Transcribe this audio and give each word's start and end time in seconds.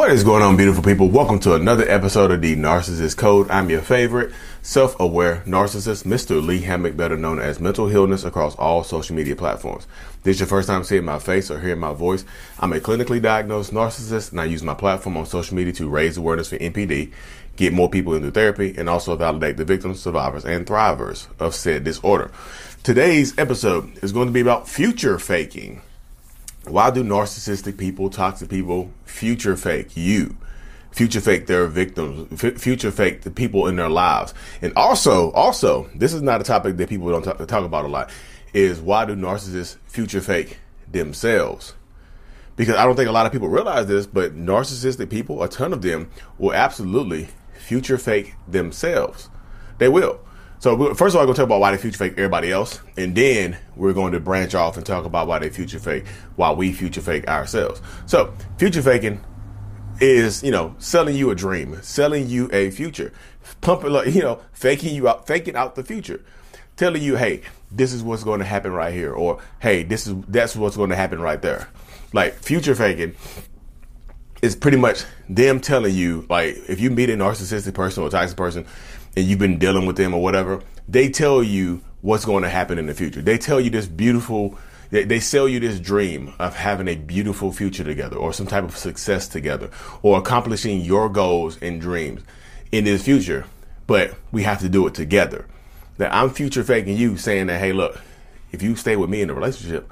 What 0.00 0.12
is 0.12 0.24
going 0.24 0.42
on, 0.42 0.56
beautiful 0.56 0.82
people? 0.82 1.10
Welcome 1.10 1.40
to 1.40 1.52
another 1.52 1.86
episode 1.86 2.30
of 2.30 2.40
the 2.40 2.56
Narcissist 2.56 3.18
Code. 3.18 3.50
I'm 3.50 3.68
your 3.68 3.82
favorite, 3.82 4.32
self 4.62 4.98
aware 4.98 5.42
narcissist, 5.46 6.04
Mr. 6.04 6.42
Lee 6.42 6.62
Hammock, 6.62 6.96
better 6.96 7.18
known 7.18 7.38
as 7.38 7.60
Mental 7.60 7.86
Healness 7.86 8.24
across 8.24 8.56
all 8.56 8.82
social 8.82 9.14
media 9.14 9.36
platforms. 9.36 9.86
This 10.22 10.36
is 10.36 10.40
your 10.40 10.46
first 10.46 10.68
time 10.68 10.84
seeing 10.84 11.04
my 11.04 11.18
face 11.18 11.50
or 11.50 11.60
hearing 11.60 11.80
my 11.80 11.92
voice. 11.92 12.24
I'm 12.60 12.72
a 12.72 12.80
clinically 12.80 13.20
diagnosed 13.20 13.74
narcissist, 13.74 14.30
and 14.30 14.40
I 14.40 14.46
use 14.46 14.62
my 14.62 14.72
platform 14.72 15.18
on 15.18 15.26
social 15.26 15.54
media 15.54 15.74
to 15.74 15.88
raise 15.90 16.16
awareness 16.16 16.48
for 16.48 16.56
NPD, 16.56 17.12
get 17.56 17.74
more 17.74 17.90
people 17.90 18.14
into 18.14 18.30
therapy, 18.30 18.74
and 18.78 18.88
also 18.88 19.14
validate 19.16 19.58
the 19.58 19.66
victims, 19.66 20.00
survivors, 20.00 20.46
and 20.46 20.64
thrivers 20.64 21.26
of 21.38 21.54
said 21.54 21.84
disorder. 21.84 22.30
Today's 22.82 23.38
episode 23.38 24.02
is 24.02 24.12
going 24.12 24.28
to 24.28 24.32
be 24.32 24.40
about 24.40 24.66
future 24.66 25.18
faking. 25.18 25.82
Why 26.66 26.90
do 26.90 27.02
narcissistic 27.02 27.78
people, 27.78 28.10
toxic 28.10 28.50
people, 28.50 28.92
future 29.04 29.56
fake 29.56 29.96
you? 29.96 30.36
Future 30.92 31.20
fake 31.20 31.46
their 31.46 31.66
victims, 31.66 32.42
f- 32.42 32.60
future 32.60 32.90
fake 32.90 33.22
the 33.22 33.30
people 33.30 33.66
in 33.66 33.76
their 33.76 33.88
lives. 33.88 34.34
And 34.60 34.72
also, 34.76 35.30
also, 35.32 35.88
this 35.94 36.12
is 36.12 36.20
not 36.20 36.40
a 36.40 36.44
topic 36.44 36.76
that 36.76 36.88
people 36.88 37.08
don't 37.08 37.22
talk, 37.22 37.38
talk 37.46 37.64
about 37.64 37.84
a 37.84 37.88
lot, 37.88 38.10
is 38.52 38.80
why 38.80 39.04
do 39.04 39.14
narcissists 39.14 39.76
future 39.86 40.20
fake 40.20 40.58
themselves? 40.90 41.74
Because 42.56 42.74
I 42.74 42.84
don't 42.84 42.96
think 42.96 43.08
a 43.08 43.12
lot 43.12 43.24
of 43.24 43.32
people 43.32 43.48
realize 43.48 43.86
this, 43.86 44.06
but 44.06 44.36
narcissistic 44.36 45.08
people, 45.08 45.42
a 45.42 45.48
ton 45.48 45.72
of 45.72 45.80
them, 45.80 46.10
will 46.38 46.52
absolutely 46.52 47.28
future 47.54 47.96
fake 47.96 48.34
themselves. 48.46 49.30
They 49.78 49.88
will. 49.88 50.20
So 50.60 50.94
first 50.94 51.14
of 51.14 51.16
all, 51.16 51.26
I'm 51.26 51.34
to 51.34 51.38
talk 51.38 51.46
about 51.46 51.60
why 51.60 51.70
they 51.70 51.78
future 51.78 51.96
fake 51.96 52.12
everybody 52.12 52.52
else, 52.52 52.80
and 52.98 53.16
then 53.16 53.56
we're 53.76 53.94
going 53.94 54.12
to 54.12 54.20
branch 54.20 54.54
off 54.54 54.76
and 54.76 54.84
talk 54.84 55.06
about 55.06 55.26
why 55.26 55.38
they 55.38 55.48
future 55.48 55.78
fake, 55.78 56.06
why 56.36 56.52
we 56.52 56.70
future 56.74 57.00
fake 57.00 57.26
ourselves. 57.28 57.80
So 58.04 58.34
future 58.58 58.82
faking 58.82 59.24
is 60.00 60.42
you 60.42 60.50
know 60.50 60.74
selling 60.78 61.16
you 61.16 61.30
a 61.30 61.34
dream, 61.34 61.80
selling 61.80 62.28
you 62.28 62.50
a 62.52 62.70
future, 62.70 63.10
pumping 63.62 63.90
like 63.90 64.08
you 64.14 64.20
know 64.20 64.42
faking 64.52 64.94
you 64.94 65.08
out, 65.08 65.26
faking 65.26 65.56
out 65.56 65.76
the 65.76 65.82
future, 65.82 66.22
telling 66.76 67.02
you 67.02 67.16
hey 67.16 67.40
this 67.72 67.94
is 67.94 68.02
what's 68.02 68.22
going 68.22 68.40
to 68.40 68.46
happen 68.46 68.70
right 68.70 68.92
here, 68.92 69.14
or 69.14 69.40
hey 69.60 69.82
this 69.82 70.06
is 70.06 70.14
that's 70.28 70.54
what's 70.54 70.76
going 70.76 70.90
to 70.90 70.96
happen 70.96 71.22
right 71.22 71.40
there. 71.40 71.68
Like 72.12 72.34
future 72.34 72.74
faking 72.74 73.14
is 74.42 74.56
pretty 74.56 74.76
much 74.76 75.04
them 75.26 75.58
telling 75.58 75.94
you 75.94 76.26
like 76.28 76.56
if 76.68 76.80
you 76.80 76.90
meet 76.90 77.08
a 77.08 77.14
narcissistic 77.14 77.72
person 77.72 78.02
or 78.02 78.08
a 78.08 78.10
toxic 78.10 78.36
person 78.36 78.66
and 79.16 79.26
you've 79.26 79.38
been 79.38 79.58
dealing 79.58 79.86
with 79.86 79.96
them 79.96 80.14
or 80.14 80.22
whatever, 80.22 80.62
they 80.88 81.08
tell 81.08 81.42
you 81.42 81.82
what's 82.00 82.24
going 82.24 82.42
to 82.42 82.48
happen 82.48 82.78
in 82.78 82.86
the 82.86 82.94
future. 82.94 83.22
They 83.22 83.38
tell 83.38 83.60
you 83.60 83.70
this 83.70 83.86
beautiful, 83.86 84.58
they, 84.90 85.04
they 85.04 85.20
sell 85.20 85.48
you 85.48 85.60
this 85.60 85.78
dream 85.78 86.32
of 86.38 86.56
having 86.56 86.88
a 86.88 86.96
beautiful 86.96 87.52
future 87.52 87.84
together 87.84 88.16
or 88.16 88.32
some 88.32 88.46
type 88.46 88.64
of 88.64 88.76
success 88.76 89.28
together 89.28 89.70
or 90.02 90.18
accomplishing 90.18 90.80
your 90.80 91.08
goals 91.08 91.58
and 91.60 91.80
dreams 91.80 92.22
in 92.72 92.84
this 92.84 93.04
future. 93.04 93.44
But 93.86 94.14
we 94.32 94.44
have 94.44 94.60
to 94.60 94.68
do 94.68 94.86
it 94.86 94.94
together. 94.94 95.46
That 95.98 96.14
I'm 96.14 96.30
future 96.30 96.64
faking 96.64 96.96
you 96.96 97.16
saying 97.16 97.48
that, 97.48 97.58
hey, 97.58 97.72
look, 97.72 98.00
if 98.52 98.62
you 98.62 98.74
stay 98.76 98.96
with 98.96 99.10
me 99.10 99.20
in 99.20 99.30
a 99.30 99.34
relationship, 99.34 99.90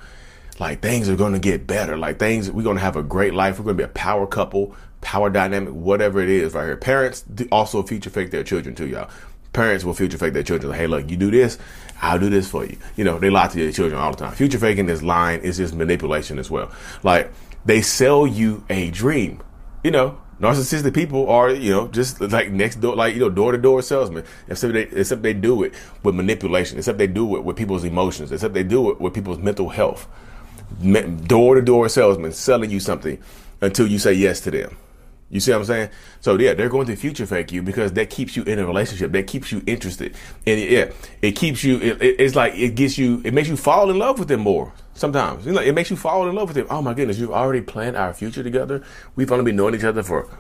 like 0.59 0.81
things 0.81 1.09
are 1.09 1.17
going 1.17 1.33
to 1.33 1.39
get 1.39 1.67
better. 1.67 1.97
Like 1.97 2.19
things, 2.19 2.51
we're 2.51 2.63
going 2.63 2.77
to 2.77 2.83
have 2.83 2.97
a 2.97 3.03
great 3.03 3.35
life. 3.35 3.59
We're 3.59 3.65
going 3.65 3.77
to 3.77 3.83
be 3.83 3.91
a 3.91 3.95
power 3.95 4.27
couple, 4.27 4.75
power 5.01 5.31
dynamic, 5.31 5.73
whatever 5.73 6.21
it 6.21 6.29
is 6.29 6.55
right 6.55 6.65
here. 6.65 6.77
Parents 6.77 7.25
also 7.53 7.83
future 7.83 8.11
fake 8.11 8.31
their 8.31 8.45
children 8.45 8.75
too, 8.75 8.87
y'all. 8.89 9.11
Parents 9.53 9.85
will 9.85 9.95
future 9.95 10.19
fake 10.19 10.35
their 10.35 10.43
children. 10.43 10.71
Like, 10.71 10.81
hey, 10.81 10.87
look, 10.87 11.11
you 11.11 11.17
do 11.17 11.31
this, 11.31 11.59
I'll 12.03 12.19
do 12.19 12.29
this 12.29 12.49
for 12.49 12.65
you. 12.65 12.77
You 12.97 13.05
know, 13.05 13.19
they 13.19 13.31
lie 13.31 13.49
to 13.49 13.59
their 13.59 13.73
children 13.73 14.01
all 14.01 14.11
the 14.11 14.17
time. 14.17 14.33
Future 14.33 14.59
faking 14.59 14.89
is 14.89 15.03
lying. 15.03 15.41
It's 15.43 15.57
just 15.57 15.75
manipulation 15.75 16.39
as 16.39 16.51
well. 16.51 16.71
Like 17.03 17.33
they 17.65 17.83
sell 17.83 18.27
you 18.27 18.65
a 18.69 18.91
dream. 18.91 19.43
You 19.83 19.91
know, 19.93 20.19
narcissistic 20.41 20.95
people 20.95 21.29
are, 21.31 21.51
you 21.51 21.71
know, 21.71 21.89
just 21.89 22.21
like 22.21 22.51
next 22.51 22.77
door, 22.77 22.95
like, 22.97 23.15
you 23.15 23.21
know, 23.21 23.31
door 23.31 23.53
to 23.53 23.59
door 23.59 23.83
salesmen, 23.83 24.25
except 24.49 24.73
they, 24.73 24.83
except 24.83 25.23
they 25.23 25.33
do 25.33 25.63
it 25.63 25.73
with 26.03 26.15
manipulation, 26.15 26.79
except 26.79 26.99
they 26.99 27.07
do 27.07 27.37
it 27.37 27.45
with 27.45 27.57
people's 27.57 27.85
emotions, 27.85 28.33
except 28.33 28.55
they 28.55 28.65
do 28.65 28.91
it 28.91 29.01
with 29.01 29.15
people's 29.15 29.39
mental 29.39 29.69
health. 29.69 30.09
Door 31.27 31.57
to 31.57 31.63
door 31.63 31.89
salesmen 31.89 32.33
selling 32.33 32.71
you 32.71 32.81
something 32.81 33.19
until 33.61 33.87
you 33.87 33.99
say 33.99 34.13
yes 34.13 34.41
to 34.43 34.51
them. 34.51 34.77
You 35.31 35.41
see 35.41 35.51
what 35.53 35.59
I'm 35.59 35.65
saying? 35.67 35.91
So 36.21 36.39
yeah, 36.39 36.55
they're 36.55 36.71
going 36.71 36.87
to 36.87 36.97
future 36.97 37.27
fake 37.27 37.53
you 37.53 37.63
because 37.63 37.93
that 37.93 38.09
keeps 38.09 38.35
you 38.37 38.45
in 38.45 38.59
a 38.59 38.67
relationship. 38.67 39.13
That 39.13 39.27
keeps 39.27 39.53
you 39.53 39.63
interested, 39.67 40.15
and 40.47 40.59
yeah, 40.59 40.91
it 41.21 41.33
keeps 41.33 41.63
you. 41.63 41.79
It, 41.79 42.01
it's 42.01 42.35
like 42.35 42.55
it 42.55 42.75
gets 42.75 42.97
you. 42.97 43.21
It 43.25 43.35
makes 43.35 43.49
you 43.49 43.57
fall 43.57 43.91
in 43.91 43.99
love 43.99 44.19
with 44.19 44.29
them 44.29 44.41
more. 44.41 44.73
Sometimes 44.95 45.45
you 45.45 45.53
know, 45.53 45.61
it 45.61 45.75
makes 45.75 45.91
you 45.91 45.97
fall 45.97 46.27
in 46.29 46.35
love 46.35 46.49
with 46.49 46.57
them. 46.57 46.67
Oh 46.71 46.81
my 46.81 46.95
goodness, 46.95 47.19
you've 47.19 47.31
already 47.31 47.61
planned 47.61 47.97
our 47.97 48.15
future 48.15 48.43
together. 48.43 48.83
We've 49.17 49.31
only 49.31 49.45
been 49.45 49.57
knowing 49.57 49.75
each 49.75 49.85
other 49.85 50.03
for 50.03 50.31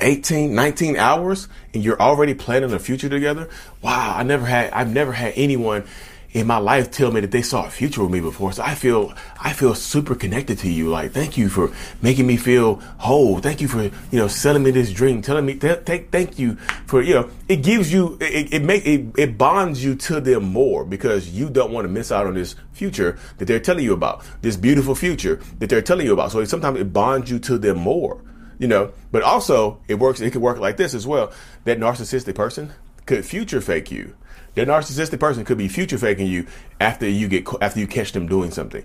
18, 0.00 0.54
19 0.54 0.96
hours, 0.96 1.48
and 1.74 1.82
you're 1.82 2.00
already 2.00 2.34
planning 2.34 2.72
a 2.72 2.78
future 2.78 3.08
together. 3.08 3.48
Wow, 3.82 4.14
I 4.16 4.22
never 4.22 4.46
had. 4.46 4.72
I've 4.72 4.92
never 4.92 5.12
had 5.12 5.32
anyone 5.34 5.84
in 6.32 6.46
my 6.46 6.58
life 6.58 6.90
tell 6.90 7.10
me 7.10 7.20
that 7.20 7.30
they 7.30 7.40
saw 7.40 7.66
a 7.66 7.70
future 7.70 8.02
with 8.02 8.10
me 8.10 8.20
before. 8.20 8.52
So 8.52 8.62
I 8.62 8.74
feel 8.74 9.14
I 9.40 9.52
feel 9.52 9.74
super 9.74 10.14
connected 10.14 10.58
to 10.58 10.70
you. 10.70 10.88
Like 10.88 11.12
thank 11.12 11.38
you 11.38 11.48
for 11.48 11.72
making 12.02 12.26
me 12.26 12.36
feel 12.36 12.76
whole. 12.98 13.38
Thank 13.38 13.60
you 13.60 13.68
for 13.68 13.82
you 13.84 13.92
know 14.12 14.28
selling 14.28 14.62
me 14.62 14.70
this 14.70 14.92
dream, 14.92 15.22
telling 15.22 15.46
me 15.46 15.54
th- 15.54 15.84
th- 15.84 16.08
thank 16.10 16.38
you 16.38 16.56
for 16.86 17.02
you 17.02 17.14
know 17.14 17.30
it 17.48 17.62
gives 17.62 17.92
you 17.92 18.18
it 18.20 18.52
it 18.52 18.62
make 18.62 18.86
it, 18.86 19.06
it 19.16 19.38
bonds 19.38 19.82
you 19.82 19.94
to 19.94 20.20
them 20.20 20.44
more 20.44 20.84
because 20.84 21.30
you 21.30 21.48
don't 21.48 21.72
want 21.72 21.86
to 21.86 21.88
miss 21.88 22.12
out 22.12 22.26
on 22.26 22.34
this 22.34 22.54
future 22.72 23.18
that 23.38 23.46
they're 23.46 23.60
telling 23.60 23.84
you 23.84 23.94
about. 23.94 24.22
This 24.42 24.56
beautiful 24.56 24.94
future 24.94 25.40
that 25.60 25.70
they're 25.70 25.82
telling 25.82 26.06
you 26.06 26.12
about. 26.12 26.32
So 26.32 26.44
sometimes 26.44 26.78
it 26.78 26.92
bonds 26.92 27.30
you 27.30 27.38
to 27.40 27.58
them 27.58 27.78
more. 27.78 28.22
You 28.58 28.66
know, 28.66 28.92
but 29.12 29.22
also 29.22 29.80
it 29.86 29.94
works. 29.94 30.20
It 30.20 30.32
could 30.32 30.42
work 30.42 30.58
like 30.58 30.76
this 30.76 30.92
as 30.92 31.06
well. 31.06 31.32
That 31.64 31.78
narcissistic 31.78 32.34
person 32.34 32.72
could 33.06 33.24
future 33.24 33.60
fake 33.60 33.90
you 33.90 34.14
that 34.58 34.68
narcissistic 34.68 35.20
person 35.20 35.44
could 35.44 35.58
be 35.58 35.68
future 35.68 35.98
faking 35.98 36.26
you 36.26 36.46
after 36.80 37.08
you 37.08 37.28
get 37.28 37.46
after 37.60 37.80
you 37.80 37.86
catch 37.86 38.12
them 38.12 38.26
doing 38.26 38.50
something. 38.50 38.84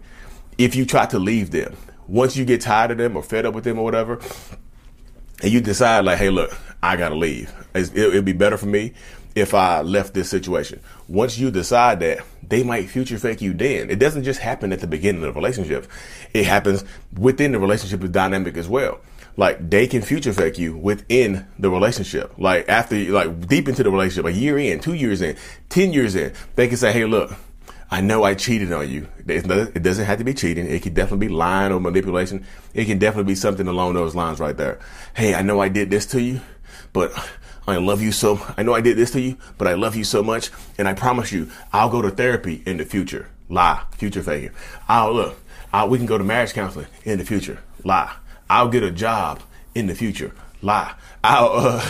If 0.58 0.76
you 0.76 0.86
try 0.86 1.06
to 1.08 1.20
leave 1.20 1.52
them, 1.52 1.76
once 2.08 2.36
you 2.36 2.46
get 2.46 2.62
tired 2.62 2.92
of 2.92 2.98
them 2.98 3.16
or 3.16 3.24
fed 3.24 3.46
up 3.46 3.54
with 3.54 3.64
them 3.64 3.80
or 3.80 3.84
whatever, 3.84 4.20
and 5.42 5.52
you 5.52 5.62
decide 5.62 6.06
like, 6.06 6.20
hey, 6.20 6.30
look, 6.30 6.56
I 6.82 6.96
gotta 6.96 7.16
leave. 7.16 7.52
It, 7.74 7.96
it'd 7.96 8.26
be 8.26 8.34
better 8.34 8.58
for 8.58 8.68
me 8.68 8.94
if 9.36 9.56
I 9.56 9.82
left 9.82 10.14
this 10.14 10.30
situation. 10.30 10.80
Once 11.08 11.40
you 11.40 11.50
decide 11.50 12.00
that, 12.02 12.20
they 12.48 12.64
might 12.64 12.90
future 12.90 13.18
fake 13.18 13.42
you 13.42 13.54
then. 13.54 13.90
It 13.90 13.98
doesn't 13.98 14.24
just 14.24 14.40
happen 14.40 14.72
at 14.72 14.80
the 14.80 14.88
beginning 14.88 15.24
of 15.24 15.34
the 15.34 15.40
relationship. 15.40 15.88
It 16.34 16.46
happens 16.46 16.86
within 17.18 17.52
the 17.52 17.60
relationship 17.60 18.10
dynamic 18.12 18.58
as 18.58 18.70
well 18.70 19.02
like 19.38 19.70
they 19.70 19.88
can 19.88 20.02
future 20.02 20.30
affect 20.30 20.58
you 20.58 20.78
within 20.78 21.48
the 21.58 21.70
relationship. 21.70 22.34
Like 22.38 22.70
after, 22.70 22.98
like 23.12 23.48
deep 23.48 23.68
into 23.68 23.84
the 23.84 23.92
relationship, 23.92 24.26
a 24.26 24.34
year 24.34 24.58
in, 24.58 24.80
two 24.80 24.94
years 24.94 25.22
in, 25.22 25.38
10 25.70 25.94
years 25.94 26.16
in, 26.16 26.34
they 26.56 26.68
can 26.68 26.78
say, 26.78 26.92
Hey, 26.92 27.06
look, 27.06 27.34
I 27.90 28.02
know 28.02 28.24
I 28.24 28.34
cheated 28.34 28.72
on 28.72 28.90
you. 28.90 29.08
It 29.28 29.84
doesn't 29.84 30.06
have 30.06 30.18
to 30.18 30.24
be 30.24 30.34
cheating. 30.34 30.68
It 30.68 30.82
can 30.82 30.94
definitely 30.94 31.28
be 31.28 31.34
lying 31.34 31.72
or 31.72 31.80
manipulation. 31.80 32.46
It 32.74 32.86
can 32.86 32.98
definitely 32.98 33.32
be 33.32 33.36
something 33.36 33.68
along 33.68 33.94
those 33.94 34.16
lines 34.16 34.40
right 34.40 34.58
there. 34.58 34.80
Hey, 35.16 35.36
I 35.36 35.42
know 35.42 35.60
I 35.60 35.70
did 35.70 35.90
this 35.90 36.06
to 36.08 36.22
you, 36.22 36.42
but 36.92 37.12
I 37.68 37.78
love 37.78 38.02
you 38.02 38.12
so, 38.12 38.42
I 38.58 38.64
know 38.64 38.74
I 38.74 38.82
did 38.82 38.98
this 38.98 39.12
to 39.12 39.22
you, 39.22 39.38
but 39.58 39.68
I 39.68 39.74
love 39.74 39.96
you 39.96 40.04
so 40.04 40.24
much. 40.24 40.50
And 40.78 40.88
I 40.88 40.94
promise 40.94 41.32
you, 41.32 41.52
I'll 41.72 41.90
go 41.90 42.02
to 42.02 42.10
therapy 42.10 42.64
in 42.66 42.78
the 42.78 42.86
future. 42.86 43.30
Lie. 43.48 43.84
Future 43.92 44.24
faking. 44.24 44.52
I'll 44.88 45.10
oh, 45.10 45.14
look. 45.14 45.40
I'll, 45.72 45.90
we 45.90 45.98
can 45.98 46.08
go 46.08 46.18
to 46.18 46.24
marriage 46.24 46.54
counseling 46.54 46.88
in 47.04 47.20
the 47.20 47.26
future. 47.26 47.60
Lie. 47.84 48.12
I'll 48.53 48.69
get 48.69 48.84
a 48.84 48.91
job 48.91 49.41
in 49.74 49.88
the 49.88 49.96
future. 49.96 50.31
Lie. 50.62 50.94
I'll 51.24 51.50
uh, 51.56 51.84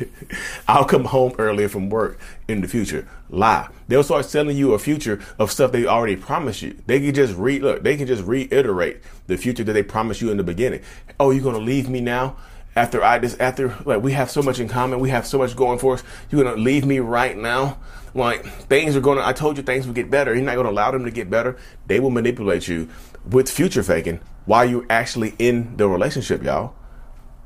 I'll 0.68 0.86
come 0.86 1.04
home 1.04 1.34
earlier 1.38 1.68
from 1.68 1.90
work 1.90 2.18
in 2.48 2.62
the 2.62 2.66
future. 2.66 3.06
Lie. 3.28 3.68
They'll 3.88 4.02
start 4.02 4.24
selling 4.24 4.56
you 4.56 4.72
a 4.72 4.78
future 4.78 5.20
of 5.38 5.52
stuff 5.52 5.70
they 5.70 5.84
already 5.84 6.16
promised 6.16 6.62
you. 6.62 6.80
They 6.86 6.98
can 6.98 7.12
just 7.12 7.36
re 7.36 7.58
look. 7.58 7.82
They 7.82 7.98
can 7.98 8.06
just 8.06 8.24
reiterate 8.24 9.02
the 9.26 9.36
future 9.36 9.64
that 9.64 9.74
they 9.74 9.82
promised 9.82 10.22
you 10.22 10.30
in 10.30 10.38
the 10.38 10.42
beginning. 10.42 10.80
Oh, 11.20 11.30
you're 11.30 11.44
gonna 11.44 11.58
leave 11.58 11.90
me 11.90 12.00
now? 12.00 12.36
After 12.74 13.04
I 13.04 13.18
just 13.18 13.38
after 13.38 13.76
like 13.84 14.02
we 14.02 14.12
have 14.12 14.30
so 14.30 14.40
much 14.40 14.60
in 14.60 14.68
common, 14.68 14.98
we 14.98 15.10
have 15.10 15.26
so 15.26 15.36
much 15.36 15.54
going 15.54 15.78
for 15.78 15.92
us. 15.92 16.02
You're 16.30 16.42
gonna 16.42 16.56
leave 16.56 16.86
me 16.86 17.00
right 17.00 17.36
now? 17.36 17.76
Like 18.14 18.46
things 18.46 18.96
are 18.96 19.02
gonna. 19.02 19.20
I 19.22 19.34
told 19.34 19.58
you 19.58 19.62
things 19.62 19.86
will 19.86 19.92
get 19.92 20.10
better. 20.10 20.34
You're 20.34 20.42
not 20.42 20.56
gonna 20.56 20.70
allow 20.70 20.90
them 20.90 21.04
to 21.04 21.10
get 21.10 21.28
better. 21.28 21.58
They 21.86 22.00
will 22.00 22.08
manipulate 22.08 22.66
you 22.66 22.88
with 23.30 23.50
future 23.50 23.82
faking 23.82 24.20
while 24.44 24.68
you're 24.68 24.86
actually 24.90 25.34
in 25.38 25.76
the 25.76 25.88
relationship, 25.88 26.42
y'all. 26.42 26.74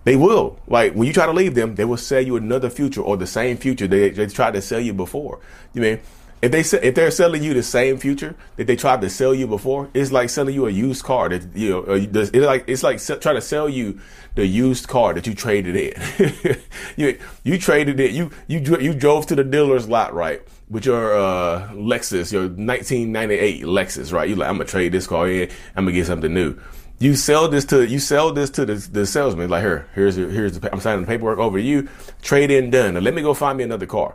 They 0.05 0.17
will. 0.17 0.61
Like 0.69 0.95
when 0.95 1.09
you 1.09 1.13
try 1.13 1.27
to 1.27 1.33
leave 1.33 1.55
them, 1.55 1.75
they 1.75 1.85
will 1.85 1.97
sell 1.97 2.21
you 2.21 2.37
another 2.37 2.71
future 2.71 3.01
or 3.01 3.17
the 3.17 3.27
same 3.27 3.57
future 3.57 3.89
they, 3.89 4.11
they 4.11 4.27
tried 4.29 4.55
to 4.55 4.63
sell 4.63 4.81
you 4.81 4.93
before. 4.93 5.41
You 5.75 5.83
mean 5.83 6.01
if 6.43 6.53
they 6.53 6.61
if 6.87 6.95
they're 6.95 7.11
selling 7.11 7.43
you 7.43 7.55
the 7.55 7.63
same 7.63 7.97
future 7.99 8.37
that 8.57 8.67
they 8.67 8.77
tried 8.77 9.01
to 9.01 9.11
sell 9.11 9.35
you 9.35 9.47
before, 9.47 9.89
it's 9.95 10.13
like 10.13 10.29
selling 10.29 10.55
you 10.55 10.67
a 10.67 10.71
used 10.71 11.03
car. 11.03 11.29
That 11.29 11.57
you 11.57 11.71
know, 11.71 11.85
it's 11.89 12.37
like 12.37 12.65
it's 12.69 12.83
like 12.83 13.03
trying 13.21 13.37
to 13.37 13.41
sell 13.41 13.69
you 13.69 14.01
the 14.35 14.47
used 14.47 14.87
car 14.87 15.15
that 15.15 15.27
you 15.27 15.35
traded 15.35 15.77
in. 15.77 16.59
you 16.97 17.19
you 17.43 17.59
traded 17.59 17.99
it. 18.01 18.13
You 18.13 18.31
you 18.49 18.61
you 18.79 18.95
drove 18.95 19.27
to 19.27 19.35
the 19.35 19.45
dealer's 19.45 19.89
lot, 19.89 20.15
right? 20.15 20.43
With 20.69 20.85
your 20.85 21.17
uh, 21.17 21.69
Lexus, 21.73 22.33
your 22.33 22.43
1998 22.43 23.63
Lexus, 23.65 24.13
right? 24.13 24.29
You 24.29 24.37
like, 24.37 24.49
I'm 24.49 24.57
gonna 24.57 24.67
trade 24.67 24.93
this 24.93 25.07
car 25.07 25.29
in. 25.29 25.49
I'm 25.75 25.85
gonna 25.85 25.93
get 25.93 26.07
something 26.07 26.33
new 26.33 26.59
You 26.99 27.15
sell 27.15 27.49
this 27.49 27.67
to 27.67 27.87
you 27.87 27.99
sell 27.99 28.33
this 28.33 28.49
to 28.51 28.65
the, 28.65 28.75
the 28.75 29.05
salesman 29.05 29.51
like 29.51 29.63
here 29.63 29.87
here's 29.95 30.17
your, 30.17 30.31
here's 30.31 30.59
the 30.59 30.73
I'm 30.73 30.81
signing 30.81 31.03
the 31.03 31.07
paperwork 31.07 31.39
over 31.39 31.59
to 31.59 31.63
you 31.63 31.89
trade 32.23 32.51
in 32.51 32.71
done. 32.71 32.95
Now 32.95 33.01
let 33.01 33.13
me 33.13 33.21
go 33.21 33.35
find 33.35 33.59
me 33.59 33.65
another 33.65 33.87
car. 33.87 34.15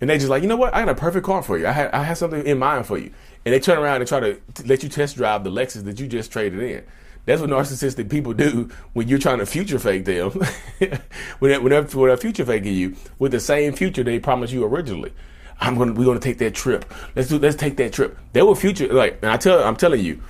And 0.00 0.08
they 0.08 0.18
just 0.18 0.30
like 0.30 0.42
you 0.42 0.48
know 0.48 0.56
what? 0.56 0.72
I 0.72 0.84
got 0.84 0.90
a 0.90 0.94
perfect 0.94 1.26
car 1.26 1.42
for 1.42 1.58
you. 1.58 1.66
I 1.66 1.72
had 1.72 1.90
I 1.90 2.04
had 2.04 2.16
something 2.16 2.46
in 2.46 2.58
mind 2.58 2.86
for 2.86 2.96
you. 2.96 3.10
And 3.44 3.52
they 3.52 3.58
turn 3.58 3.78
around 3.78 4.02
and 4.02 4.08
try 4.08 4.20
to 4.20 4.40
let 4.66 4.84
you 4.84 4.88
test 4.88 5.16
drive 5.16 5.42
the 5.42 5.50
Lexus 5.50 5.84
that 5.84 5.98
you 5.98 6.06
just 6.06 6.30
traded 6.30 6.62
in. 6.62 6.84
That's 7.24 7.40
what 7.40 7.50
narcissistic 7.50 8.08
people 8.08 8.34
do 8.34 8.70
when 8.92 9.08
you're 9.08 9.18
trying 9.18 9.38
to 9.38 9.46
future 9.46 9.78
fake 9.78 10.04
them. 10.04 10.30
Whenever, 11.38 11.62
whenever, 11.62 11.98
whenever 11.98 12.20
future 12.20 12.44
faking 12.44 12.74
you 12.74 12.96
with 13.18 13.32
the 13.32 13.40
same 13.40 13.72
future 13.72 14.02
they 14.02 14.18
promised 14.18 14.52
you 14.52 14.64
originally. 14.64 15.12
I'm 15.60 15.76
gonna 15.76 15.92
we're 15.92 16.04
gonna 16.04 16.20
take 16.20 16.38
that 16.38 16.54
trip. 16.54 16.84
Let's 17.16 17.28
do 17.28 17.38
let's 17.38 17.56
take 17.56 17.76
that 17.76 17.92
trip. 17.92 18.16
They 18.32 18.42
will 18.42 18.54
future 18.54 18.92
like 18.92 19.18
and 19.22 19.30
I 19.30 19.36
tell 19.36 19.62
I'm 19.62 19.76
telling 19.76 20.04
you 20.04 20.20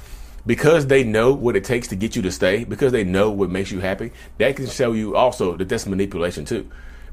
because 0.47 0.87
they 0.87 1.05
know 1.05 1.33
what 1.33 1.57
it 1.57 1.65
takes 1.65 1.89
to 1.89 1.97
get 1.97 2.17
you 2.17 2.23
to 2.23 2.33
stay, 2.33 2.65
because 2.65 2.93
they 2.93 3.05
know 3.05 3.31
what 3.31 3.51
makes 3.51 3.71
you 3.71 3.81
happy, 3.81 4.13
that 4.39 4.57
can 4.57 4.67
show 4.67 4.93
you 4.93 5.17
also 5.17 5.57
that 5.57 5.69
that's 5.69 5.87
manipulation 5.87 6.45
too. 6.45 6.69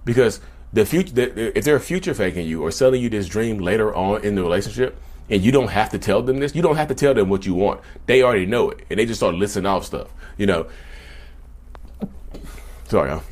Because 0.05 0.39
the 0.73 0.85
future, 0.85 1.13
the, 1.13 1.57
if 1.57 1.63
they're 1.63 1.79
future 1.79 2.13
faking 2.13 2.47
you 2.47 2.63
or 2.63 2.71
selling 2.71 3.01
you 3.01 3.09
this 3.09 3.27
dream 3.27 3.59
later 3.59 3.93
on 3.93 4.23
in 4.23 4.35
the 4.35 4.41
relationship, 4.41 4.99
and 5.29 5.43
you 5.43 5.51
don't 5.51 5.69
have 5.69 5.91
to 5.91 5.99
tell 5.99 6.23
them 6.23 6.39
this, 6.39 6.55
you 6.55 6.61
don't 6.61 6.75
have 6.75 6.87
to 6.87 6.95
tell 6.95 7.13
them 7.13 7.29
what 7.29 7.45
you 7.45 7.53
want. 7.53 7.81
They 8.07 8.23
already 8.23 8.47
know 8.47 8.71
it, 8.71 8.85
and 8.89 8.99
they 8.99 9.05
just 9.05 9.19
start 9.19 9.35
listing 9.35 9.65
off 9.65 9.85
stuff. 9.85 10.11
You 10.37 10.47
know. 10.47 10.67
Sorry, 12.87 13.11
y'all 13.11 13.23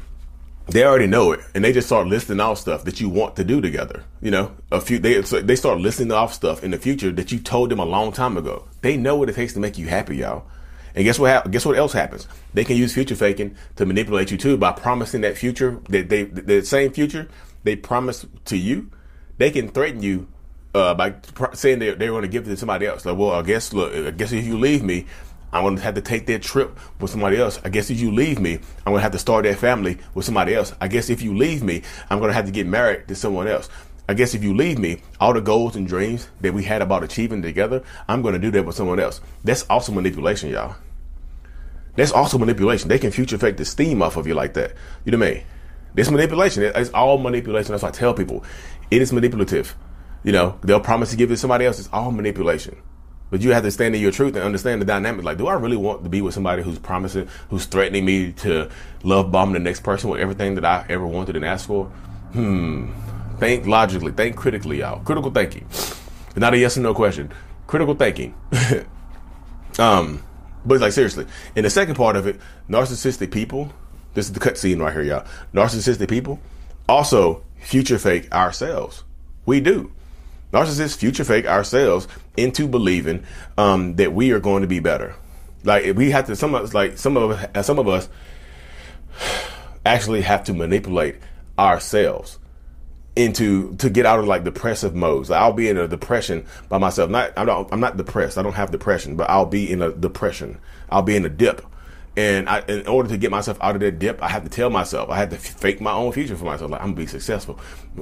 they 0.69 0.84
already 0.84 1.08
know 1.08 1.31
it 1.31 1.40
and 1.54 1.64
they 1.64 1.74
just 1.74 1.88
start 1.88 2.08
listing 2.08 2.40
off 2.40 2.58
stuff 2.58 2.84
that 2.84 3.00
you 3.00 3.10
want 3.10 3.36
to 3.36 3.44
do 3.44 3.62
together 3.62 4.04
you 4.22 4.31
know? 4.31 4.52
A 4.72 4.81
few 4.81 5.00
they 5.00 5.22
they 5.22 5.56
start 5.56 5.80
listing 5.80 6.12
off 6.12 6.34
stuff 6.34 6.64
in 6.64 6.72
the 6.72 6.78
future 6.78 7.12
that 7.12 7.31
you 7.31 7.40
told 7.40 7.69
them 7.69 7.80
a 7.80 7.86
long 7.86 8.12
time 8.12 8.38
ago. 8.38 8.68
They 8.81 8.98
know 8.98 9.16
what 9.16 9.30
it 9.30 9.36
takes 9.36 9.54
to 9.54 9.60
make 9.60 9.78
you 9.78 9.88
happy 9.88 10.18
y'all. 10.18 10.46
And 10.96 11.04
guess 11.04 11.19
what 11.19 11.30
hap- 11.30 11.52
guess 11.52 11.66
what 11.66 11.78
else 11.78 11.94
happens? 11.94 12.28
They 12.54 12.64
can 12.64 12.75
use 12.75 12.94
future 12.94 13.16
faking 13.16 13.56
to 13.75 13.86
manipulate 13.86 14.31
you 14.31 14.38
too 14.38 14.58
by 14.58 14.72
promising 14.72 15.22
that 15.22 15.38
future 15.38 15.80
that 15.90 16.10
they 16.10 16.24
the 16.24 16.64
same 16.64 16.92
future 16.92 17.28
they 17.63 17.75
promise 17.75 18.25
to 18.46 18.58
you 18.58 18.90
they 19.38 19.52
can 19.52 19.70
threaten 19.70 20.02
you 20.02 20.28
uh, 20.74 20.94
by 20.94 21.12
pr- 21.12 21.54
saying 21.54 21.80
they, 21.80 21.94
they're 21.94 22.10
going 22.10 22.24
to 22.24 22.28
give 22.28 22.46
it 22.46 22.50
to 22.50 22.58
somebody 22.58 22.86
else. 22.86 23.06
Like 23.06 23.18
well 23.18 23.31
i 23.31 23.42
guess 23.42 23.72
look 23.74 23.94
i 23.94 24.12
guess 24.12 24.31
if 24.31 24.46
you 24.46 24.58
leave 24.58 24.84
me 24.84 25.06
I'm 25.54 25.76
to 25.76 25.82
have 25.82 25.96
to 25.96 26.02
take 26.02 26.26
that 26.28 26.42
trip 26.42 26.78
with 27.00 27.12
somebody 27.12 27.38
else. 27.38 27.60
I 27.64 27.70
guess 27.70 27.90
if 27.90 28.00
you 28.00 28.12
leave 28.12 28.40
me, 28.40 28.60
I'm 28.86 28.94
to 28.94 29.00
have 29.00 29.14
to 29.14 29.20
start 29.20 29.46
that 29.46 29.58
family 29.58 29.98
with 30.14 30.26
somebody 30.26 30.54
else. 30.54 30.74
I 30.82 30.88
guess 30.88 31.10
if 31.10 31.22
you 31.22 31.36
leave 31.36 31.64
me, 31.64 31.84
I'm 32.10 32.20
to 32.20 32.34
have 32.34 32.46
to 32.46 32.52
get 32.52 32.68
married 32.68 33.08
to 33.08 33.16
someone 33.16 33.48
else. 33.48 33.70
I 34.10 34.14
guess 34.14 34.34
if 34.34 34.44
you 34.44 34.54
leave 34.54 34.80
me, 34.80 35.02
all 35.20 35.34
the 35.34 35.42
goals 35.42 35.76
and 35.76 35.88
dreams 35.88 36.30
that 36.42 36.54
we 36.54 36.64
had 36.64 36.82
about 36.82 37.04
achieving 37.04 37.42
together, 37.42 37.84
I'm 38.08 38.24
to 38.24 38.40
do 38.40 38.52
that 38.52 38.66
with 38.66 38.76
someone 38.76 39.00
else. 39.00 39.20
That's 39.44 39.64
also 39.64 39.92
manipulation, 39.92 40.50
y'all. 40.50 40.76
That's 41.96 42.12
also 42.12 42.38
manipulation. 42.38 42.90
They 42.90 43.00
can 43.00 43.12
future 43.12 43.36
affect 43.36 43.58
the 43.58 43.66
steam 43.66 44.02
off 44.02 44.16
of 44.16 44.28
you 44.28 44.34
like 44.34 44.54
that. 44.54 44.74
You 45.04 45.12
know 45.12 45.18
what 45.18 45.28
I 45.28 45.32
mean? 45.32 45.44
This 45.96 46.12
manipulation. 46.12 46.64
It's 46.64 46.92
all 46.92 47.18
manipulation. 47.18 47.72
That's 47.72 47.84
why 47.84 47.90
I 47.90 47.92
tell 47.92 48.14
people 48.14 48.46
it 48.92 49.02
is 49.02 49.12
manipulative. 49.12 49.76
You 50.24 50.32
know, 50.32 50.60
they'll 50.64 50.80
promise 50.80 51.10
to 51.12 51.18
give 51.18 51.30
it 51.32 51.34
to 51.34 51.38
somebody 51.38 51.66
else. 51.66 51.80
It's 51.80 51.90
all 51.92 52.12
manipulation. 52.12 52.78
But 53.29 53.41
you 53.41 53.51
have 53.51 53.63
to 53.63 53.71
stand 53.71 53.95
in 53.95 54.01
your 54.01 54.12
truth 54.12 54.35
and 54.35 54.44
understand 54.44 54.81
the 54.81 54.85
dynamic. 54.85 55.25
Like, 55.25 55.38
do 55.38 55.47
I 55.47 55.53
really 55.53 55.75
want 55.75 56.03
to 56.03 56.09
be 56.09 56.21
with 56.21 56.33
somebody 56.33 56.63
who's 56.63 56.79
promising, 56.79 57.27
who's 57.50 57.65
threatening 57.65 58.06
me 58.06 58.31
to 58.33 58.69
love 59.03 59.31
bomb 59.31 59.53
the 59.53 59.59
next 59.59 59.81
person 59.81 60.09
with 60.09 60.21
everything 60.21 60.56
that 60.56 60.65
I 60.65 60.85
ever 60.89 61.06
wanted 61.06 61.35
and 61.35 61.44
asked 61.44 61.68
for? 61.68 61.85
Hmm. 62.33 62.91
Think 63.39 63.68
logically. 63.68 64.12
Think 64.12 64.35
critically, 64.35 64.79
y'all. 64.79 65.00
Critical 65.01 65.31
thinking. 65.31 65.68
Not 66.35 66.53
a 66.53 66.57
yes 66.57 66.77
or 66.77 66.81
no 66.81 66.94
question. 66.94 67.31
Critical 67.68 67.95
thinking. 67.95 68.33
um, 69.79 70.24
but 70.65 70.79
like 70.79 70.94
seriously. 70.94 71.25
In 71.56 71.63
the 71.63 71.69
second 71.69 71.95
part 71.95 72.15
of 72.15 72.27
it, 72.27 72.39
narcissistic 72.69 73.31
people. 73.31 73.71
This 74.13 74.25
is 74.25 74.33
the 74.33 74.39
cut 74.39 74.57
scene 74.57 74.79
right 74.79 74.94
here, 74.94 75.03
y'all. 75.03 75.25
Narcissistic 75.53 76.09
people 76.09 76.39
also 76.88 77.44
future 77.59 78.00
fake 78.00 78.31
ourselves. 78.33 79.03
We 79.45 79.59
do. 79.59 79.91
Narcissists 80.52 80.98
future 80.98 81.24
fake 81.24 81.46
ourselves 81.46 82.08
into 82.38 82.68
believing 82.68 83.26
um, 83.58 83.96
that 83.96 84.14
we 84.14 84.32
are 84.32 84.40
going 84.40 84.62
to 84.62 84.68
be 84.68 84.80
better. 84.80 85.16
Like 85.64 85.96
we 85.96 86.12
have 86.12 86.28
to, 86.28 86.36
some 86.36 86.56
of 86.56 86.64
us, 86.64 86.74
like 86.74 86.98
some 86.98 87.18
of 87.18 87.32
us, 87.32 87.66
some 87.66 87.80
of 87.80 87.88
us, 87.88 88.08
actually 89.86 90.22
have 90.22 90.44
to 90.46 90.54
manipulate 90.54 91.16
ourselves 91.58 92.40
into 93.18 93.76
to 93.78 93.90
get 93.90 94.06
out 94.06 94.20
of 94.20 94.28
like 94.28 94.44
depressive 94.44 94.96
modes. 94.96 95.30
Like, 95.30 95.42
I'll 95.42 95.54
be 95.54 95.70
in 95.70 95.78
a 95.78 95.88
depression 95.88 96.46
by 96.70 96.78
myself. 96.78 97.10
Not 97.10 97.34
I'm 97.36 97.48
not 97.48 97.70
I'm 97.72 97.80
not 97.80 97.98
depressed. 97.98 98.38
I 98.38 98.44
don't 98.44 98.54
have 98.54 98.72
depression, 98.72 99.16
but 99.18 99.30
I'll 99.30 99.46
be 99.46 99.70
in 99.70 99.82
a 99.82 99.92
depression. 99.92 100.60
I'll 100.90 101.02
be 101.02 101.16
in 101.16 101.26
a 101.26 101.30
dip 101.30 101.66
and 102.18 102.50
I, 102.50 102.62
in 102.68 102.88
order 102.88 103.08
to 103.10 103.18
get 103.18 103.30
myself 103.30 103.60
out 103.62 103.75
of 103.75 103.81
that 103.81 104.00
dip, 104.00 104.24
I 104.24 104.28
have 104.28 104.44
to 104.44 104.50
tell 104.50 104.72
myself, 104.72 105.12
I 105.12 105.18
have 105.18 105.30
to 105.30 105.38
fake 105.38 105.80
my 105.80 105.92
own 105.92 106.12
future 106.12 106.36
for 106.36 106.46
myself. 106.46 106.72
Like, 106.72 106.81
I'm 106.81 106.88
gonna 106.88 106.98
be 106.98 107.06
successful. 107.06 107.60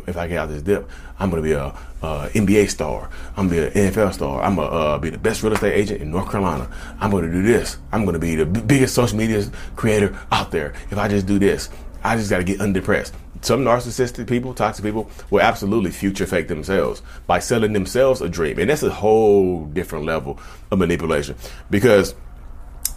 If 0.07 0.15
I 0.15 0.27
get 0.27 0.37
out 0.37 0.47
of 0.47 0.53
this 0.53 0.63
dip, 0.63 0.89
I'm 1.19 1.29
gonna 1.29 1.41
be 1.41 1.51
a, 1.51 1.65
a 2.01 2.29
NBA 2.33 2.69
star. 2.69 3.09
I'm 3.35 3.49
gonna 3.49 3.69
be 3.69 3.79
an 3.79 3.91
NFL 3.91 4.13
star. 4.13 4.41
I'm 4.41 4.55
gonna 4.55 4.69
uh, 4.69 4.97
be 4.99 5.09
the 5.09 5.17
best 5.17 5.43
real 5.43 5.51
estate 5.51 5.73
agent 5.73 6.01
in 6.01 6.11
North 6.11 6.31
Carolina. 6.31 6.71
I'm 7.01 7.11
gonna 7.11 7.29
do 7.29 7.43
this. 7.43 7.77
I'm 7.91 8.05
gonna 8.05 8.17
be 8.17 8.35
the 8.35 8.45
b- 8.45 8.61
biggest 8.61 8.95
social 8.95 9.17
media 9.17 9.45
creator 9.75 10.17
out 10.31 10.49
there. 10.49 10.73
If 10.91 10.97
I 10.97 11.09
just 11.09 11.27
do 11.27 11.37
this, 11.37 11.69
I 12.01 12.15
just 12.15 12.29
gotta 12.29 12.45
get 12.45 12.61
undepressed. 12.61 13.13
Some 13.41 13.65
narcissistic 13.65 14.29
people, 14.29 14.53
toxic 14.53 14.85
people, 14.85 15.09
will 15.29 15.41
absolutely 15.41 15.91
future 15.91 16.25
fake 16.25 16.47
themselves 16.47 17.01
by 17.27 17.39
selling 17.39 17.73
themselves 17.73 18.21
a 18.21 18.29
dream. 18.29 18.59
And 18.59 18.69
that's 18.69 18.81
a 18.81 18.89
whole 18.89 19.65
different 19.65 20.05
level 20.05 20.39
of 20.71 20.79
manipulation 20.79 21.35
because 21.69 22.15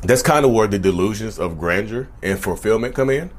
that's 0.03 0.23
kind 0.23 0.45
of 0.45 0.53
where 0.53 0.67
the 0.67 0.79
delusions 0.79 1.39
of 1.39 1.59
grandeur 1.59 2.09
and 2.23 2.39
fulfillment 2.39 2.95
come 2.95 3.11
in. 3.11 3.31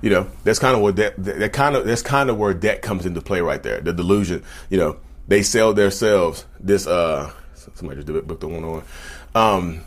You 0.00 0.10
know, 0.10 0.30
that's 0.44 0.58
kind 0.58 0.74
of 0.74 0.82
where 0.82 0.92
that, 0.92 1.14
that 1.22 1.52
kind 1.52 1.76
of 1.76 1.86
that's 1.86 2.02
kind 2.02 2.28
of 2.28 2.36
where 2.36 2.52
that 2.54 2.82
comes 2.82 3.06
into 3.06 3.20
play 3.20 3.40
right 3.40 3.62
there. 3.62 3.80
The 3.80 3.92
delusion, 3.92 4.42
you 4.68 4.78
know, 4.78 4.98
they 5.28 5.42
sell 5.42 5.72
themselves 5.72 6.44
this. 6.60 6.86
uh 6.86 7.32
Somebody 7.74 7.98
just 7.98 8.08
did 8.08 8.16
it, 8.16 8.26
booked 8.26 8.40
the 8.40 8.48
one 8.48 8.64
on. 8.64 8.82
Um, 9.36 9.84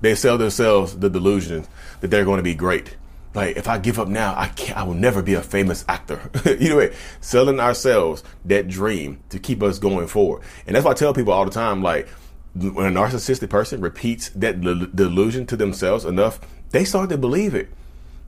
they 0.00 0.14
sell 0.14 0.38
themselves 0.38 0.96
the 0.96 1.10
delusion 1.10 1.66
that 2.00 2.08
they're 2.08 2.24
going 2.24 2.38
to 2.38 2.44
be 2.44 2.54
great. 2.54 2.96
Like 3.34 3.56
if 3.56 3.68
I 3.68 3.78
give 3.78 3.98
up 3.98 4.08
now, 4.08 4.34
I 4.36 4.48
can't. 4.48 4.78
I 4.78 4.82
will 4.82 4.94
never 4.94 5.22
be 5.22 5.34
a 5.34 5.42
famous 5.42 5.84
actor. 5.88 6.30
Either 6.46 6.76
way, 6.76 6.94
selling 7.20 7.60
ourselves 7.60 8.24
that 8.44 8.68
dream 8.68 9.20
to 9.30 9.38
keep 9.38 9.62
us 9.62 9.78
going 9.78 10.06
forward, 10.08 10.42
and 10.66 10.74
that's 10.74 10.84
why 10.84 10.92
I 10.92 10.94
tell 10.94 11.14
people 11.14 11.32
all 11.32 11.44
the 11.44 11.50
time. 11.50 11.82
Like 11.82 12.08
when 12.54 12.86
a 12.86 13.00
narcissistic 13.00 13.48
person 13.48 13.80
repeats 13.80 14.30
that 14.30 14.60
delusion 14.60 15.46
to 15.46 15.56
themselves 15.56 16.04
enough, 16.04 16.40
they 16.70 16.84
start 16.84 17.10
to 17.10 17.18
believe 17.18 17.54
it. 17.54 17.68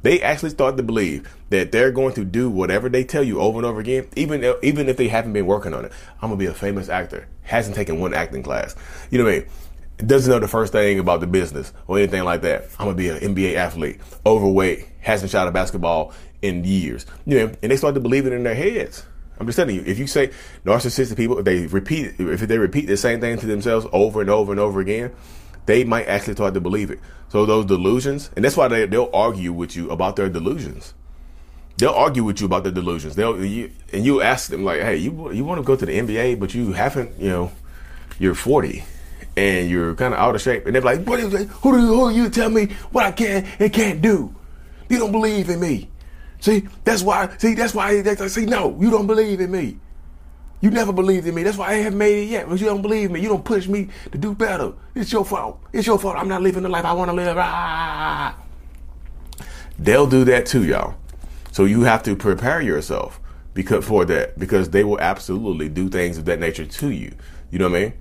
They 0.03 0.21
actually 0.21 0.51
start 0.51 0.77
to 0.77 0.83
believe 0.83 1.33
that 1.51 1.71
they're 1.71 1.93
going 1.93 2.15
to 2.15 2.25
do 2.25 2.51
whatever 2.51 2.89
they 2.89 3.05
tell 3.05 3.23
you 3.23 3.41
over 3.41 3.59
and 3.59 3.67
over 3.67 3.81
again, 3.81 4.09
even 4.17 4.43
if, 4.43 4.57
even 4.63 4.89
if 4.89 4.97
they 4.97 5.09
haven't 5.09 5.33
been 5.33 5.47
working 5.47 5.75
on 5.75 5.85
it. 5.85 5.93
I'm 6.21 6.31
gonna 6.31 6.37
be 6.37 6.47
a 6.47 6.55
famous 6.55 6.89
actor. 6.89 7.29
Hasn't 7.43 7.77
taken 7.77 8.01
one 8.01 8.13
acting 8.13 8.43
class. 8.43 8.75
You 9.11 9.19
know 9.19 9.25
what 9.25 9.35
I 9.35 9.39
mean? 9.39 9.49
Doesn't 9.99 10.31
know 10.31 10.41
the 10.41 10.49
first 10.49 10.73
thing 10.73 10.99
about 10.99 11.21
the 11.21 11.29
business 11.29 11.73
or 11.87 11.99
anything 11.99 12.25
like 12.25 12.43
that. 12.43 12.65
I'm 12.79 12.87
gonna 12.87 12.97
be 12.97 13.11
an 13.11 13.19
NBA 13.19 13.55
athlete, 13.55 14.01
overweight, 14.27 14.89
hasn't 15.01 15.31
shot 15.31 15.47
a 15.47 15.53
basketball 15.53 16.13
in 16.43 16.65
years. 16.65 17.07
You 17.25 17.39
know, 17.39 17.55
and 17.63 17.71
they 17.71 17.77
start 17.77 17.95
to 17.95 18.01
believe 18.01 18.27
it 18.27 18.33
in 18.33 18.43
their 18.43 18.57
heads. 18.57 19.05
I'm 19.39 19.47
just 19.47 19.57
telling 19.57 19.75
you, 19.75 19.83
if 19.85 19.99
you 19.99 20.07
say 20.07 20.31
narcissistic 20.65 21.17
people, 21.17 21.39
if 21.39 21.45
they 21.45 21.67
repeat, 21.67 22.15
if 22.19 22.41
they 22.41 22.59
repeat 22.59 22.87
the 22.87 22.97
same 22.97 23.21
thing 23.21 23.39
to 23.39 23.47
themselves 23.47 23.87
over 23.93 24.21
and 24.21 24.31
over 24.31 24.53
and 24.53 24.61
over 24.61 24.81
again, 24.81 25.13
they 25.67 25.85
might 25.85 26.07
actually 26.07 26.35
start 26.35 26.55
to 26.55 26.61
believe 26.61 26.91
it. 26.91 27.01
So 27.29 27.47
those 27.47 27.65
delusions, 27.65 28.31
and 28.37 28.45
that's 28.45 28.57
why 28.57 28.69
they, 28.69 28.87
they'll 28.87 29.11
argue 29.13 29.53
with 29.53 29.75
you 29.75 29.91
about 29.91 30.17
their 30.17 30.29
delusions. 30.29 30.95
They'll 31.79 31.91
argue 31.91 32.25
with 32.25 32.41
you 32.41 32.47
about 32.47 32.65
their 32.65 32.73
delusions. 32.73 33.17
They'll 33.17 33.43
you, 33.43 33.71
and 33.93 34.05
you 34.05 34.21
ask 34.21 34.51
them 34.51 34.65
like, 34.65 34.83
"Hey, 34.83 34.97
you 34.97 35.33
you 35.33 35.45
want 35.45 35.59
to 35.59 35.65
go 35.65 35.75
to 35.75 35.87
the 35.87 35.93
NBA, 35.93 36.39
but 36.39 36.55
you 36.55 36.73
haven't, 36.73 37.19
you 37.19 37.31
know, 37.31 37.53
you're 38.19 38.35
40." 38.35 38.85
And 39.35 39.71
you're 39.71 39.95
kind 39.95 40.13
of 40.13 40.21
out 40.21 40.35
of 40.35 40.43
shape, 40.43 40.67
and 40.67 40.75
they're 40.75 40.83
like, 40.83 41.05
"What 41.05 41.19
is? 41.19 41.33
Who 41.33 41.73
do 41.73 41.81
you, 41.81 41.87
who 41.87 42.11
you 42.11 42.29
tell 42.29 42.51
me 42.51 42.67
what 42.91 43.07
I 43.07 43.13
can 43.13 43.47
and 43.59 43.73
can't 43.73 44.03
do? 44.03 44.35
You 44.91 44.99
don't 44.99 45.13
believe 45.13 45.49
in 45.49 45.59
me." 45.59 45.89
See, 46.43 46.67
that's 46.83 47.03
why. 47.05 47.33
See, 47.39 47.55
that's 47.55 47.73
why. 47.73 48.03
That's, 48.03 48.33
see, 48.35 48.47
no, 48.47 48.77
you 48.81 48.91
don't 48.91 49.07
believe 49.07 49.41
in 49.41 49.53
me. 49.53 49.79
You 50.61 50.73
never 50.73 50.93
believed 50.93 51.25
in 51.29 51.37
me. 51.37 51.45
That's 51.45 51.57
why 51.57 51.69
I 51.69 51.75
haven't 51.75 51.99
made 51.99 52.25
it 52.25 52.31
yet. 52.31 52.47
Because 52.47 52.61
you 52.61 52.67
don't 52.67 52.83
believe 52.83 53.13
me. 53.13 53.21
You 53.21 53.29
don't 53.29 53.45
push 53.45 53.69
me 53.69 53.89
to 54.11 54.19
do 54.19 54.35
better. 54.35 54.73
It's 54.97 55.13
your 55.13 55.25
fault. 55.25 55.61
It's 55.73 55.87
your 55.87 56.01
fault. 56.01 56.17
I'm 56.17 56.27
not 56.27 56.43
living 56.43 56.65
the 56.65 56.69
life 56.69 56.85
I 56.85 56.95
want 56.95 57.11
to 57.11 57.15
live. 57.15 57.37
Ah. 57.39 58.37
They'll 59.79 60.09
do 60.09 60.25
that 60.25 60.47
too, 60.47 60.65
y'all. 60.65 60.97
So 61.53 61.65
you 61.65 61.83
have 61.83 62.03
to 62.05 62.17
prepare 62.17 62.61
yourself 62.61 63.21
because 63.55 63.85
for 63.85 64.05
that 64.07 64.37
because 64.37 64.71
they 64.71 64.83
will 64.83 64.99
absolutely 64.99 65.69
do 65.69 65.89
things 65.89 66.19
of 66.19 66.25
that 66.25 66.41
nature 66.41 66.67
to 66.67 66.91
you. 66.91 67.15
You 67.53 67.61
know 67.61 67.69
what 67.69 67.79
I 67.79 67.83
mean? 67.83 67.93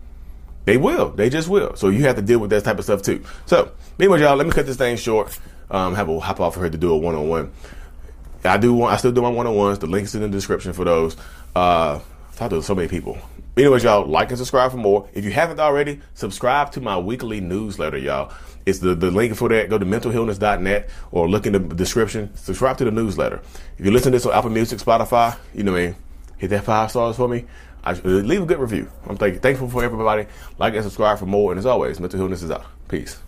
They 0.66 0.78
will. 0.78 1.12
They 1.12 1.30
just 1.30 1.48
will. 1.48 1.76
So 1.76 1.90
you 1.90 2.06
have 2.06 2.16
to 2.16 2.24
deal 2.24 2.40
with 2.40 2.50
that 2.50 2.64
type 2.64 2.80
of 2.80 2.86
stuff 2.86 3.04
too. 3.04 3.24
So, 3.46 3.72
anyway, 4.00 4.22
y'all, 4.22 4.36
let 4.36 4.48
me 4.48 4.54
cut 4.54 4.66
this 4.66 4.78
thing 4.78 4.98
short. 4.98 5.38
Um, 5.70 5.94
have 5.94 6.10
a 6.10 6.20
hop 6.20 6.40
off 6.40 6.56
for 6.56 6.62
her 6.62 6.70
to 6.72 6.78
do 6.78 6.92
a 6.92 6.98
one 6.98 7.14
on 7.14 7.30
one. 7.30 7.52
I 8.44 8.58
do 8.58 8.74
want, 8.74 8.94
I 8.94 8.98
still 8.98 9.12
do 9.12 9.22
my 9.22 9.30
one 9.30 9.48
on 9.48 9.56
ones. 9.56 9.80
The 9.80 9.88
links 9.88 10.16
in 10.16 10.22
the 10.22 10.30
description 10.30 10.74
for 10.74 10.86
those. 10.86 11.16
Uh, 11.56 12.00
talk 12.36 12.50
to 12.50 12.62
so 12.62 12.76
many 12.76 12.88
people. 12.88 13.18
Anyways, 13.58 13.84
y'all, 13.84 14.06
like 14.08 14.30
and 14.30 14.38
subscribe 14.38 14.72
for 14.72 14.78
more. 14.78 15.10
If 15.14 15.26
you 15.26 15.32
haven't 15.32 15.60
already, 15.60 16.00
subscribe 16.14 16.72
to 16.72 16.82
my 16.82 16.98
weekly 16.98 17.42
newsletter, 17.42 17.98
y'all. 17.98 18.34
It's 18.66 18.80
the, 18.80 18.96
the 18.96 19.12
link 19.12 19.36
for 19.36 19.50
that. 19.50 19.70
Go 19.70 19.78
to 19.78 19.86
mentalhealness.net 19.86 20.90
or 21.12 21.30
look 21.30 21.46
in 21.46 21.54
the 21.54 21.60
description. 21.60 22.36
Subscribe 22.36 22.78
to 22.78 22.86
the 22.86 22.92
newsletter. 22.92 23.42
If 23.78 23.86
you 23.86 23.92
listen 23.92 24.12
to 24.12 24.18
this 24.18 24.26
on 24.26 24.34
Apple 24.34 24.52
Music, 24.52 24.80
Spotify, 24.80 25.38
you 25.54 25.64
know 25.64 25.74
what 25.74 25.82
I 25.82 25.86
mean? 25.88 25.96
Hit 26.38 26.50
that 26.52 26.64
five 26.64 26.90
stars 26.92 27.18
for 27.18 27.28
me. 27.28 27.46
I, 27.84 27.94
leave 27.94 28.44
a 28.44 28.46
good 28.46 28.60
review. 28.60 28.90
I'm 29.08 29.18
thank, 29.18 29.42
thankful 29.42 29.70
for 29.70 29.84
everybody. 29.84 30.28
Like 30.58 30.76
and 30.76 30.84
subscribe 30.84 31.20
for 31.20 31.26
more. 31.26 31.52
And 31.52 31.60
as 31.60 31.66
always, 31.66 32.00
Mental 32.00 32.20
Healness 32.20 32.44
is 32.44 32.52
out. 32.52 32.66
Peace. 32.88 33.20